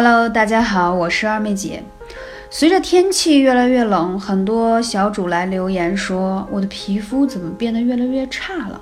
[0.00, 1.82] Hello，大家好，我是二妹姐。
[2.50, 8.80] 随着天气越来越冷，很多小主来留言说，我的皮肤怎么变得越来越差了？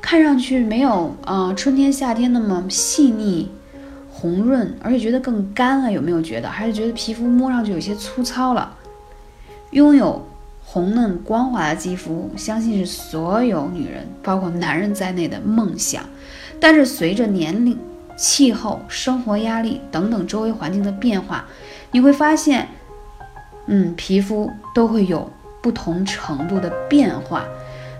[0.00, 3.50] 看上去没有啊、呃春天夏天那么细腻、
[4.08, 5.90] 红润，而且觉得更干了。
[5.90, 6.48] 有没有觉得？
[6.48, 8.76] 还是觉得皮肤摸上去有些粗糙了？
[9.72, 10.24] 拥有
[10.62, 16.04] 红嫩光滑的肌肤，相信是所有女人，包括男人在内的梦想。
[16.60, 17.76] 但是随着年龄、
[18.16, 21.44] 气候、生活压力等等周围环境的变化，
[21.90, 22.68] 你会发现，
[23.66, 25.30] 嗯，皮肤都会有
[25.62, 27.44] 不同程度的变化。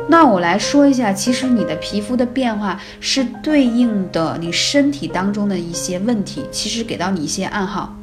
[0.09, 7.95] 那我来说一下，其实你的皮肤的变化是对应的你身体当中的一些问题，其实给到你一些暗号。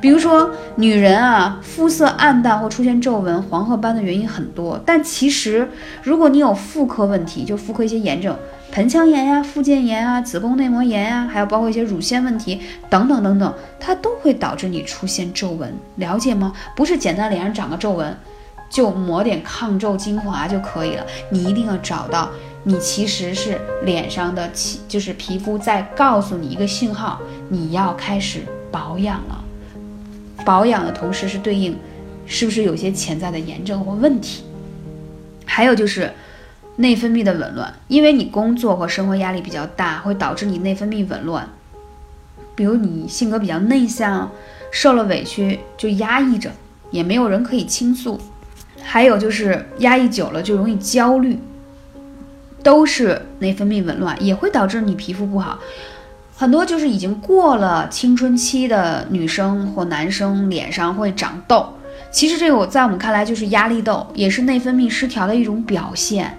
[0.00, 5.68] 比如说，女人啊，肤色暗淡或出现皱纹、黄褐斑的原因很多，但其实
[6.02, 8.36] 如果你有妇科问题，就妇科一些炎症，
[8.72, 16.52] 盆腔炎呀、附件炎啊、子宫内膜炎呀，还有包括一些乳腺问题等等等等，它都会导致你出现皱纹，了解吗？
[16.74, 18.16] 不是简单脸上长个皱纹，
[18.70, 22.30] 就抹点抗皱精华就可以了，你一定要找到。
[22.62, 29.39] 你其实是脸上的起，就是皮肤在告诉你一个信号，你要开始保养了。
[30.50, 31.78] 保养的同时是对应，
[32.26, 34.42] 是不是有些潜在的炎症或问题？
[35.46, 36.12] 还有就是
[36.74, 41.48] 内分泌的紊乱，因为你工作和生活压力比较大，会导致你内分泌紊乱。
[42.56, 44.28] 比如你性格比较内向，
[44.72, 46.50] 受了委屈就压抑着，
[46.90, 48.20] 也没有人可以倾诉。
[48.82, 51.38] 还有就是压抑久了就容易焦虑，
[52.64, 55.60] 都是内分泌紊乱，也会导致你皮肤不好。
[56.40, 61.66] 很多就是已经过了青春期的女生或男生脸上会长痘，
[62.10, 66.34] 其实这个我在我们看来就是压力痘，也是内分泌失调的一种表现。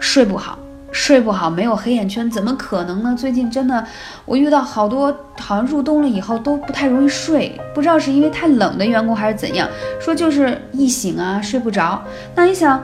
[0.00, 0.58] 睡不好，
[0.90, 3.14] 睡不好没有黑眼圈怎么可能呢？
[3.16, 3.86] 最近真的
[4.24, 9.68] 我遇到好多，好像入冬了以后都不太容易睡，不知道是因为太冷的缘故还是怎样，
[10.00, 12.02] 说就是一醒啊睡不着。
[12.34, 12.82] 那你想？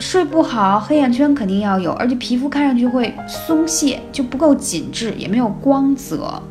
[0.00, 6.42] 睡不好，黑眼圈肯定要有，而且皮肤看上去会松懈，就不够紧致，也没有光泽。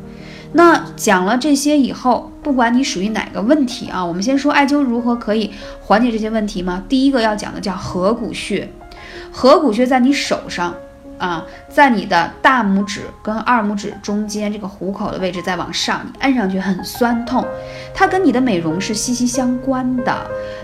[0.52, 5.50] 那讲了这些以后，不管你属于哪个问题啊，我们先说艾灸如何可以
[5.80, 6.84] 缓解这些问题吗？
[6.88, 8.72] 第一个要讲的叫合谷穴，
[9.32, 10.72] 合谷穴在你手上
[11.20, 17.44] 啊，在你的大拇指跟二拇指中间这个虎口的位置再往上，你按上去很酸痛，
[17.94, 20.16] 它跟你的美容是息息相关的。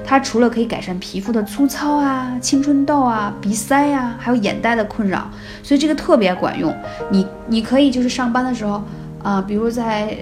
[0.03, 5.31] 它除了可以改善皮肤的粗糙啊、青春痘啊、鼻塞呀、还有眼袋的困扰，
[5.62, 6.75] 所以这个特别管用。
[7.11, 8.83] 你你可以就是上班的时候
[9.23, 10.17] 啊、比如在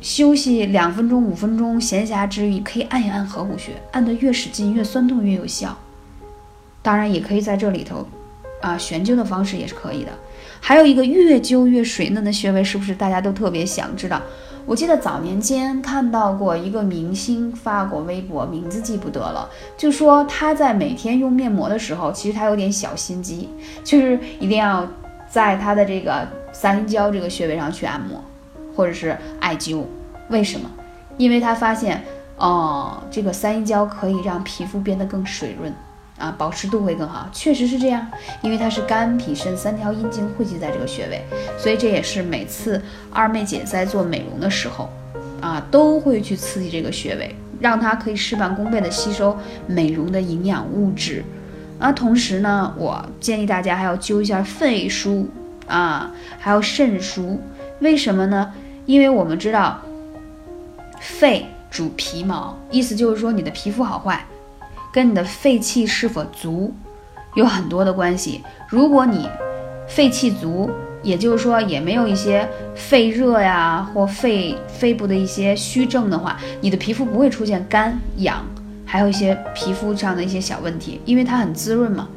[0.00, 5.76] 休息两分钟、五分钟闲暇之余，可以按一按合谷穴，按得越使劲越酸痛越有效。
[6.82, 8.06] 当然也可以在这里头
[8.60, 10.12] 啊悬灸的方式也是可以的。
[10.60, 14.20] 还有一个越灸越水嫩的穴位，是不是大家都特别想知道？
[14.64, 23.48] 我记得早年间看到过一个明星发过微博，名字记不得了，就说他在每天用面膜的时候，其实他有点小心机，
[23.84, 24.84] 就是一定要
[25.30, 28.20] 在他的这个三阴交这个穴位上去按摩，
[28.74, 29.84] 或者是艾灸。
[30.30, 30.68] 为什么？
[31.16, 32.02] 因为他发现，
[32.36, 35.72] 哦，这个三阴交可以让皮肤变得更水润。
[36.18, 38.06] 啊，保湿度会更好，确实是这样，
[38.42, 41.22] 因为它是肝脾肾三条阴经汇集在这个穴位，
[41.58, 42.80] 所以这也是每次
[43.12, 44.88] 二妹姐在做美容的时候，
[45.40, 51.22] 啊，都会去刺激这个穴位，让它可以事半功倍的吸收美容的营养物质。
[51.78, 55.26] 啊，同时呢，我建议大家还要灸一下肺腧
[55.66, 57.36] 啊，还有肾腧，
[57.80, 58.50] 为什么呢？
[58.86, 59.78] 因为我们知道，
[60.98, 64.24] 肺主皮毛，意思就是说你的皮肤好坏。
[64.96, 66.72] 跟你的肺气是否足
[67.34, 68.40] 有很多的关系。
[68.66, 69.28] 如果你
[69.86, 70.70] 肺气足，
[71.02, 78.42] 也就是说也没有一些肺热呀或肺肺部的一些虚症的话，你的皮肤不会出现干痒，
[78.86, 82.08] 还有一些皮肤上的一些小问题，因为它很滋润嘛。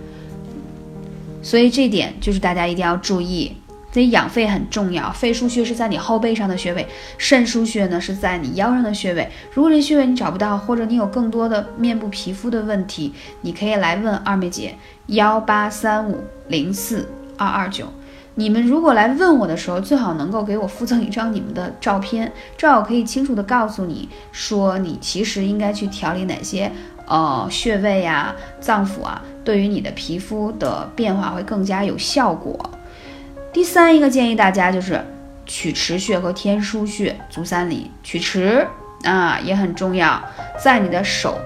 [1.44, 3.57] 所以这点就是大家一定要注意。
[3.99, 6.88] 所以养肺很重要，肺腧穴是在你后背上的穴位，
[7.18, 9.29] 肾腧穴呢是在你腰上的穴位。
[9.53, 14.74] 如果这穴位你找不到，或者你有更多的面部皮肤的问题，你可以来问二妹姐
[15.07, 17.88] 幺八三五零四二二九。
[18.35, 26.71] 你们如果来问我的时候，最好能够给我附赠一张你们的照片，这样我可以清楚的告诉你说，你其实应该去调理哪些
[27.06, 32.57] 呃穴位呀、脏腑啊，对于你的皮肤的变化会更加有效果。
[33.51, 35.04] 第三一个建议大家就是
[35.46, 37.90] 曲池穴和天枢穴，足三里。
[38.04, 38.68] 曲池
[39.04, 40.24] 啊也很重要，
[40.63, 41.40] 在你的手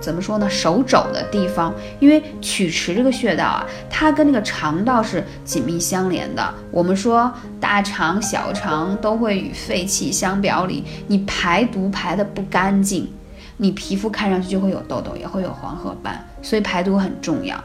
[0.00, 0.48] 怎么说呢？
[0.48, 6.54] 手肘的地方，因为曲池这个穴道啊，它跟那个肠道是紧密相连的。
[6.70, 7.30] 我们说
[7.60, 13.12] 大肠、小肠都会与肺气相表里，你排毒排的不干净，
[13.58, 17.62] 你皮肤看上去就会有痘痘，也会有黄褐斑，所以排毒很重要，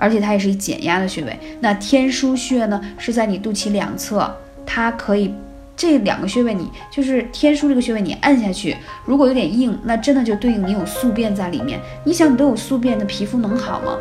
[0.00, 1.38] 而且它也是减压的穴位。
[1.60, 5.32] 那天枢穴呢，是在你肚脐两侧，它可以。
[5.76, 8.76] 这两个穴位，你就是天枢这个穴位，你按下去，
[9.06, 11.80] 如果有点硬，那真的就对应你有宿便在里面。
[12.04, 13.96] 你想，你都有宿便，的皮肤能好吗？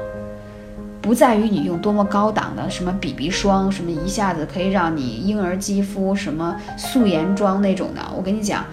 [1.02, 8.02] 不在于你用多么高档的什么 BB 霜，什么一下子可以让你婴儿肌肤什么素颜妆那种的。
[8.14, 8.66] 我跟你讲，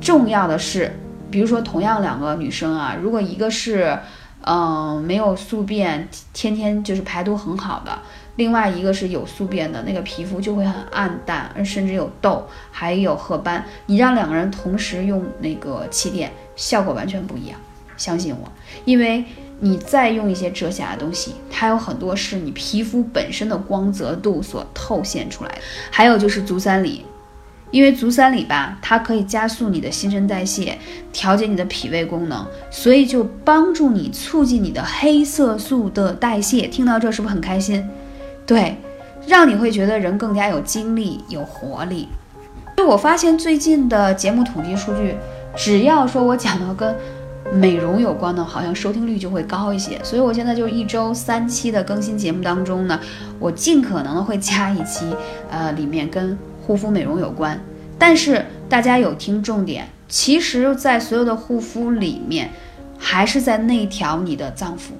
[0.00, 0.90] 重要的是，
[1.30, 3.98] 比如说同样两个女生啊，如果一个是，
[4.46, 7.98] 嗯，没有宿便，天天就是排毒很好的。
[8.36, 13.64] 另外一个是有宿便的那个皮肤就会很暗淡，而甚至有痘，还有褐斑。
[13.86, 17.58] 你让两个人同时用那个气垫，效果完全不一样。
[17.96, 18.50] 相信我，
[18.84, 19.24] 因为
[19.60, 25.58] 你再用一些遮瑕的东西，它有很多是你皮肤本身的光泽度所透现出来的。
[25.92, 27.06] 还有就是足三里，
[27.74, 30.78] 因为足三里吧，它可以加速你的新陈代谢，
[31.12, 36.68] 调节你的脾胃功能，所以就帮助你促进你的黑色素的代谢。
[36.68, 37.84] 听到这是不是很开心？
[38.46, 38.76] 对，
[39.26, 42.06] 让你会觉得人更加有精力、有活力。
[42.76, 45.16] 就我发现最近的节目统计数据，
[45.56, 46.94] 只要说我讲到跟
[47.52, 49.98] 美容有关的，好像收听率就会高一些。
[50.04, 53.00] 所以我现在就一周三期的更新节目当中呢，
[53.40, 55.06] 我尽可能的会加一期，
[55.50, 57.60] 呃，里面跟护肤美容有关。
[57.98, 62.50] 但是大家有听重点，其实，在所有的护肤里面，
[62.98, 64.92] 还是在内调你的脏腑。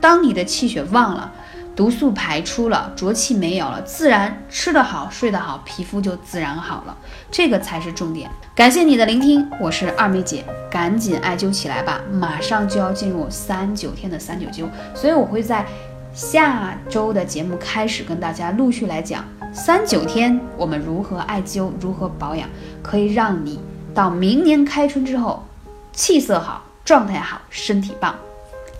[0.00, 1.32] 当你的气血旺了。
[1.76, 6.96] 毒素排出了，浊气没有了，自然吃得好，睡得好，皮肤就自然好了，
[7.32, 8.30] 这个才是重点。
[8.54, 15.66] 感谢你的聆听，我是二妹姐，赶紧艾灸起来吧，马上就要进入三九天的三九灸，所以我会在
[16.12, 22.48] 下周的节目开始跟大家陆续来讲三九天我们如何艾灸，如何保养，
[22.82, 23.60] 可以让你
[23.94, 25.44] 到明年开春之后
[25.92, 28.14] 气色好，状态好，身体棒。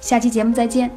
[0.00, 0.90] 下期节目再见。